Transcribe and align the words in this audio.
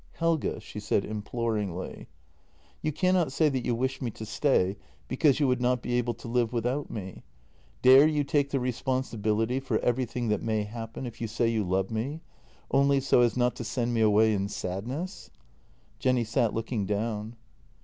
"Helge," 0.13 0.59
she 0.63 0.79
said 0.79 1.05
imploringly." 1.05 2.07
You 2.81 2.91
cannot 2.91 3.31
say 3.31 3.49
that 3.49 3.63
you 3.63 3.75
wish 3.75 4.01
me 4.01 4.09
to 4.09 4.25
stay 4.25 4.77
because 5.07 5.39
you 5.39 5.47
would 5.47 5.61
not 5.61 5.83
be 5.83 5.93
able 5.93 6.15
to 6.15 6.27
live 6.27 6.51
without 6.51 6.89
me. 6.89 7.21
Dare 7.83 8.07
you 8.07 8.23
take 8.23 8.49
the 8.49 8.59
responsibility 8.59 9.59
for 9.59 9.77
everything 9.77 10.29
that 10.29 10.41
may 10.41 10.63
happen 10.63 11.05
if 11.05 11.21
you 11.21 11.27
say 11.27 11.49
you 11.49 11.63
love 11.63 11.91
me— 11.91 12.21
only 12.71 12.99
so 12.99 13.21
as 13.21 13.37
not 13.37 13.55
to 13.57 13.63
send 13.63 13.93
me 13.93 14.01
away 14.01 14.33
in 14.33 14.49
sadness?" 14.49 15.29
Jenny 15.99 16.23
sat 16.23 16.51
looking 16.51 16.87
down. 16.87 17.35